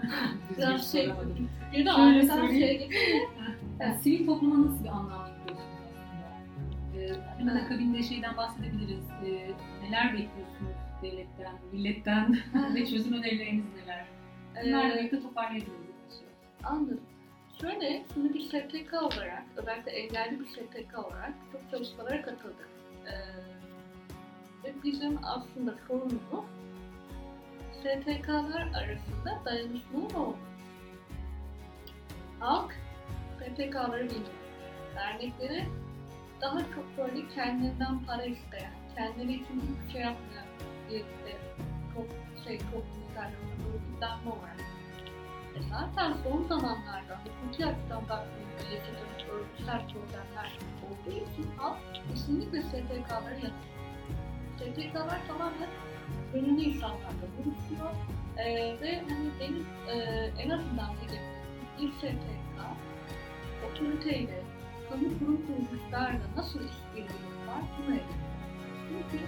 Biraz, 0.56 0.58
biraz 0.58 0.92
şey, 0.92 1.10
bir 1.72 1.84
de 1.84 1.92
arkadan 1.92 2.46
şeye 2.46 2.88
Yani 3.80 3.98
sivil 4.02 4.26
topluma 4.26 4.66
nasıl 4.66 4.84
bir 4.84 4.88
anlam 4.88 5.26
yüklüyorsunuz 5.28 5.68
aslında? 5.84 7.02
Ee, 7.02 7.38
hemen 7.38 7.56
akabinde 7.56 8.02
şeyden 8.02 8.36
bahsedebiliriz. 8.36 9.04
Ee, 9.26 9.50
neler 9.82 10.12
bekliyorsunuz 10.12 10.76
devletten, 11.02 11.54
milletten 11.72 12.38
ve 12.74 12.86
çözüm 12.86 13.12
önerileriniz 13.12 13.64
neler? 13.82 14.17
Bunlarla 14.64 14.94
e, 14.94 14.98
birlikte 14.98 15.22
toparlayabiliriz. 15.22 16.22
Anladım. 16.64 17.00
Şöyle, 17.60 18.04
şimdi 18.14 18.34
bir 18.34 18.40
STK 18.40 19.02
olarak, 19.02 19.44
özellikle 19.56 19.90
engelli 19.90 20.40
bir 20.40 20.46
STK 20.46 20.98
olarak 20.98 21.32
çok 21.52 21.70
çalışmalara 21.70 22.22
katıldık. 22.22 22.68
Ee, 23.06 23.12
ve 24.64 24.74
bizim 24.84 25.18
aslında 25.24 25.74
sorunumuz 25.88 26.44
STK'lar 27.72 28.70
arasında 28.74 29.44
dayanışmanın 29.44 30.14
olması. 30.14 30.38
Halk 32.40 32.74
STK'ları 33.38 34.04
bilmiyor. 34.04 34.32
Dernekleri 34.96 35.64
daha 36.40 36.58
çok 36.58 36.84
böyle 36.98 37.28
kendilerinden 37.28 38.04
para 38.06 38.24
isteyen, 38.24 38.72
kendileri 38.96 39.32
için 39.32 39.60
hiçbir 39.60 39.92
şey 39.92 40.00
yapmayan 40.00 40.46
bir 40.90 41.00
e, 41.00 41.32
çok 41.94 42.06
şey 42.44 42.58
toplumsal 43.18 43.68
örgütlenme 43.74 44.30
var. 44.30 44.56
E 45.56 45.62
zaten 45.70 46.14
son 46.24 46.44
zamanlarda 46.48 47.20
hukuki 47.24 47.66
açıdan 47.66 48.02
baktığımızda 48.08 48.74
yaşadığımız 48.74 49.22
örgütsel 49.32 49.80
problemler 49.88 50.52
olduğu 50.84 51.16
için 51.16 51.50
halk 51.56 51.78
kesinlikle 52.08 52.62
STK'lara 52.62 53.34
yanıyor. 53.34 53.52
STK'lar 54.58 55.20
tamamen 55.28 55.68
gönüllü 56.32 56.60
insanlarla 56.62 57.26
buluşuyor 57.36 57.90
e, 58.36 58.44
ve 58.80 59.02
hani 59.08 59.28
benim 59.40 59.66
e, 59.88 59.94
en 60.38 60.50
azından 60.50 60.88
hedefim 60.88 61.38
bir 61.78 61.92
STK 61.92 62.60
otoriteyle, 63.70 64.42
kamu 64.88 65.18
kurum 65.18 65.46
kuruluşlarla 65.46 66.24
nasıl 66.36 66.60
işbirliği 66.60 67.46
var 67.48 67.62
bunu. 67.78 67.96
Çünkü 68.88 69.24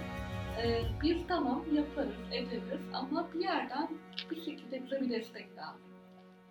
e, 0.59 0.83
biz 1.03 1.27
tamam 1.27 1.75
yaparız, 1.75 2.15
ederiz 2.31 2.81
ama 2.93 3.33
bir 3.33 3.39
yerden 3.39 3.87
bir 4.31 4.45
şekilde 4.45 4.83
bize 4.83 5.01
bir 5.01 5.09
destek 5.09 5.57
lazım. 5.57 5.81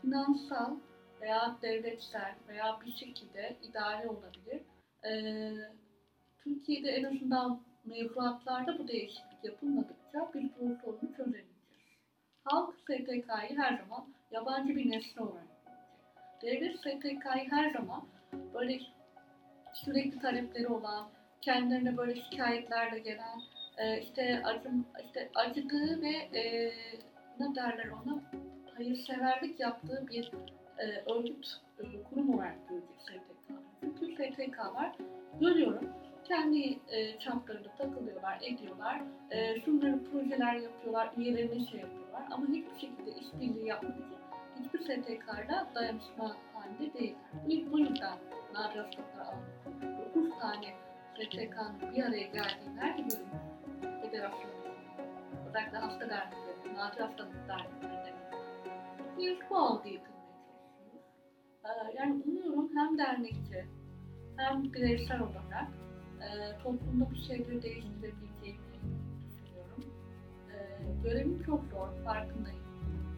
Finansal 0.02 0.76
veya 1.20 1.56
devletsel 1.62 2.34
veya 2.48 2.78
bir 2.86 2.92
şekilde 2.92 3.56
idare 3.62 4.08
olabilir. 4.08 4.62
E, 5.04 5.12
Türkiye'de 6.44 6.90
en 6.90 7.04
azından 7.04 7.62
mevzuatlarda 7.84 8.78
bu 8.78 8.88
değişiklik 8.88 9.44
yapılmadıkça 9.44 10.30
biz 10.34 10.50
bu 10.60 10.76
sorunu 10.82 11.16
çözemeyeceğiz. 11.16 11.60
Halk 12.44 12.74
STK'yı 12.74 13.58
her 13.58 13.78
zaman 13.78 14.14
yabancı 14.30 14.76
bir 14.76 14.90
nesne 14.90 15.22
olarak. 15.22 15.46
Devlet 16.42 16.76
STK'yı 16.76 17.50
her 17.50 17.70
zaman 17.70 18.06
böyle 18.54 18.80
sürekli 19.72 20.18
talepleri 20.18 20.68
olan, 20.68 21.08
kendilerine 21.40 21.96
böyle 21.96 22.22
şikayetlerle 22.22 22.98
gelen, 22.98 23.40
e, 23.80 24.00
işte 24.00 24.42
acım, 24.44 24.86
işte 25.04 25.30
acıdığı 25.34 26.02
ve 26.02 26.38
e, 26.38 26.72
ne 27.40 27.54
derler 27.54 27.88
ona 27.88 28.22
hayırseverlik 28.74 29.60
yaptığı 29.60 30.06
bir 30.08 30.32
e, 30.78 31.12
örgüt 31.12 31.60
e, 31.78 32.02
kurum 32.02 32.34
olarak 32.34 32.68
görecek 32.68 33.00
STK'lar. 33.00 33.60
Çünkü 33.80 34.32
STK'lar 34.32 34.96
görüyorum 35.40 35.90
kendi 36.24 36.78
e, 36.88 37.18
çaplarında 37.18 37.68
takılıyorlar, 37.78 38.38
ediyorlar. 38.42 39.02
E, 39.30 39.60
şunları 39.60 40.04
projeler 40.04 40.54
yapıyorlar, 40.54 41.10
üyelerine 41.16 41.66
şey 41.66 41.80
yapıyorlar 41.80 42.22
ama 42.30 42.46
hiçbir 42.46 42.80
şekilde 42.80 43.10
işbirliği 43.10 43.66
yapmak 43.66 43.96
için 43.96 44.18
hiçbir 44.60 44.80
STK'da 44.80 45.66
dayanışma 45.74 46.36
halinde 46.54 46.94
değiller. 46.94 47.20
Bu, 47.44 47.72
bu 47.72 47.78
yüzden 47.78 48.18
nadir 48.54 48.78
hastalıklar 48.78 49.24
alanında 49.24 50.04
9 50.14 50.38
tane 50.40 50.74
STK'nın 51.14 51.94
bir 51.94 52.02
araya 52.02 52.26
geldiği 52.26 52.76
nerede 52.76 53.02
görülmüş? 53.02 53.59
Federasyonu. 54.10 54.52
Özellikle 55.48 55.78
hasta 55.78 56.10
dernekleri, 56.10 56.74
nadir 56.76 57.00
hastalık 57.00 57.48
derneklerinde 57.48 58.12
bir 59.18 59.38
bu 59.50 59.56
algıyı 59.56 60.00
kırmaya 60.02 60.36
çalışıyoruz. 60.46 61.04
Ee, 61.64 61.96
yani 61.98 62.22
umuyorum 62.26 62.70
hem 62.76 62.98
dernekçe 62.98 63.66
hem 64.36 64.72
bireysel 64.72 65.20
olarak 65.20 65.68
e, 66.20 66.58
toplumda 66.62 67.10
bir 67.10 67.16
şeyleri 67.16 67.62
değiştirebileceğimi 67.62 68.60
düşünüyorum. 69.24 69.84
E, 70.52 70.56
görevim 71.04 71.42
çok 71.42 71.64
zor, 71.64 71.88
farkındayım. 72.04 72.60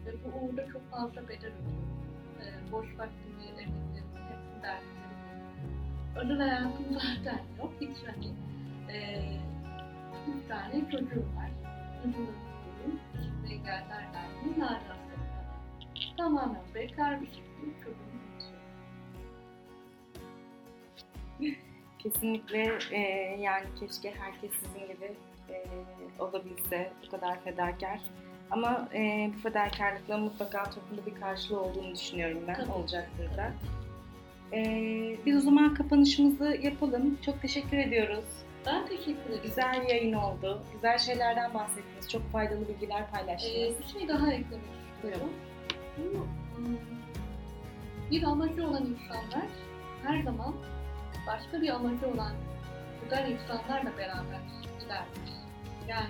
Ve 0.05 0.11
bu 0.23 0.45
uğurda 0.45 0.65
çok 0.67 0.91
fazla 0.91 1.29
bedel 1.29 1.51
ödüyorum. 1.51 1.93
E, 2.41 2.71
boş 2.71 2.87
vaktimi, 2.97 3.43
emeklerimi, 3.43 3.95
hepsini 3.95 4.63
derneklerim. 4.63 5.03
Özel 6.15 6.37
hayatım 6.37 6.85
zaten 6.93 7.41
yok. 7.59 7.73
Hiç 7.81 7.97
hani 8.07 8.33
e, 8.91 9.23
üç 10.27 10.47
tane 10.49 10.91
çocuğum 10.91 11.25
var. 11.35 11.51
Çocuğum 12.03 12.19
mutluyum. 12.19 12.99
Şimdi 13.47 13.65
derneği 13.65 14.59
nadir 14.59 14.89
hastalıklar. 14.89 16.17
Tamamen 16.17 16.61
bekar 16.75 17.21
bir 17.21 17.25
şekilde 17.25 17.73
tutuyorum. 17.73 18.13
Kesinlikle 21.99 22.79
e, 22.91 22.99
yani 23.41 23.65
keşke 23.79 24.13
herkes 24.19 24.51
sizin 24.51 24.93
gibi 24.93 25.13
e, 25.49 25.65
olabilse, 26.19 26.91
bu 27.05 27.11
kadar 27.11 27.43
fedakar. 27.43 27.99
Ama 28.51 28.89
e, 28.93 29.31
bu 29.35 29.39
fedakarlıkların 29.39 30.23
mutlaka 30.23 30.63
toplumda 30.63 31.05
bir 31.05 31.15
karşılığı 31.21 31.61
olduğunu 31.61 31.95
düşünüyorum 31.95 32.43
ben, 32.47 32.55
Tabii. 32.55 32.71
olacaktır 32.71 33.37
da. 33.37 33.51
E, 34.53 34.61
biz 35.25 35.37
o 35.37 35.39
zaman 35.39 35.73
kapanışımızı 35.73 36.57
yapalım. 36.61 37.17
Çok 37.25 37.41
teşekkür 37.41 37.77
ediyoruz. 37.77 38.25
Ben 38.65 38.85
teşekkür 38.85 39.29
ederim. 39.29 39.41
Güzel 39.43 39.85
yayın 39.89 40.13
oldu. 40.13 40.63
Güzel 40.73 40.97
şeylerden 40.97 41.53
bahsettiniz. 41.53 42.09
Çok 42.09 42.31
faydalı 42.31 42.67
bilgiler 42.67 43.11
paylaştınız. 43.11 43.55
Ee, 43.55 43.79
bir 43.79 43.99
şey 43.99 44.07
daha 44.07 44.33
eklemek 44.33 44.65
istiyorum. 44.95 45.29
Bu 45.97 46.27
hmm, 46.57 46.77
bir 48.11 48.23
amacı 48.23 48.67
olan 48.67 48.85
insanlar 48.85 49.47
her 50.03 50.21
zaman 50.21 50.55
başka 51.27 51.61
bir 51.61 51.69
amacı 51.69 52.07
olan 52.07 52.31
güzel 53.03 53.31
insanlarla 53.31 53.97
beraber 53.97 54.39
ilerler. 54.85 55.05
Yani 55.87 56.09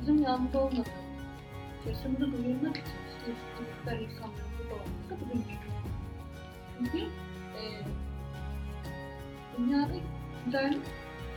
bizim 0.00 0.22
yanında 0.22 0.58
olmadığımız, 0.58 0.86
sesimizi 1.84 2.32
duyurmak 2.32 2.76
için 2.76 3.34
güzel 3.78 4.00
insanların 4.00 4.50
burada 4.58 4.74
olması 4.74 5.32
için. 5.32 5.58
Çünkü 6.78 6.98
e, 7.58 7.62
dünyada 9.58 9.92
güzellik 10.44 10.82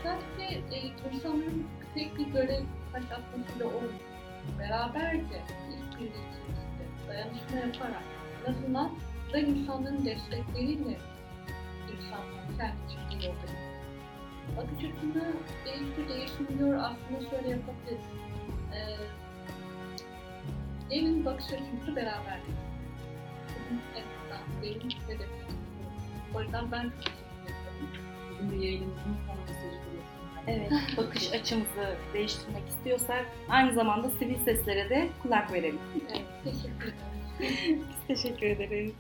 sadece 0.04 0.76
e, 0.76 0.92
insanların 1.14 1.68
tek 1.94 2.18
bir 2.18 2.28
görev 2.28 2.64
başlatmasıyla 2.94 3.68
olmuyor 3.68 4.18
beraberce 4.60 5.44
işbirliği 5.70 6.10
içerisinde 6.10 7.08
dayanışma 7.08 7.58
yaparak 7.58 8.04
en 8.46 8.52
azından 8.52 8.92
güzel 9.26 9.48
insanların 9.48 10.06
destekleriyle 10.06 10.98
insanlar 11.94 12.58
kendi 12.58 12.78
çıktığı 12.90 13.28
yolda. 13.28 13.68
Bakış 14.58 14.78
açını 14.78 15.34
değiştir 15.66 16.10
değişmiyor 16.10 16.78
aslında 16.78 17.30
şöyle 17.30 17.50
yapabiliriz. 17.50 18.06
Ee, 18.74 18.98
gelin 20.90 21.26
bakış 21.26 21.46
açımızı 21.46 21.96
beraber 21.96 22.40
benim 24.62 24.90
hedefim. 25.08 25.58
O 26.36 26.42
yüzden 26.42 26.72
ben 26.72 26.92
de 28.52 28.66
yayınımızın 28.66 29.18
son 29.28 29.38
mesajı 29.40 29.80
burası. 29.92 30.18
Evet, 30.48 30.72
bakış 30.98 31.34
açımızı 31.34 31.98
değiştirmek 32.14 32.68
istiyorsak 32.68 33.26
aynı 33.50 33.74
zamanda 33.74 34.10
sivil 34.10 34.38
seslere 34.38 34.90
de 34.90 35.08
kulak 35.24 35.54
verelim. 35.54 35.80
Evet, 36.10 36.26
teşekkür 36.44 36.88
ederim. 36.88 37.84
Biz 37.90 38.08
teşekkür 38.08 38.48
ederiz. 38.48 38.94